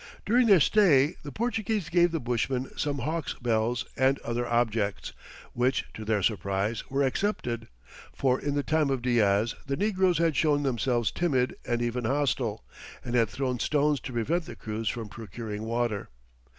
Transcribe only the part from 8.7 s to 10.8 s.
of Diaz the negroes had shown